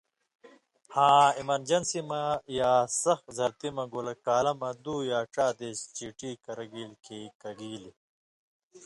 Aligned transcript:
ہاں 0.93 1.25
اېمرجنسی 1.37 2.01
مہ 2.09 2.21
یا 2.59 2.71
سخ 3.01 3.19
زرتی 3.37 3.69
مہ 3.75 3.83
گولہ 3.91 4.13
کالہ 4.25 4.53
مہ 4.59 4.69
دُو 4.83 4.95
یا 5.11 5.19
ڇا 5.33 5.47
دېس 5.59 5.79
چیٹی 5.95 6.31
کرہ 6.43 6.65
گیلیۡ 6.71 6.99
کھیں 7.03 7.27
کہ 7.39 7.49
گیلیۡ 7.59 7.95